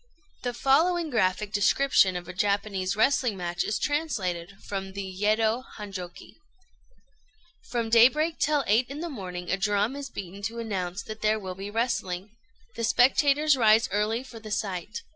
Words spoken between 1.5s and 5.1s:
description of a Japanese wrestling match is translated from the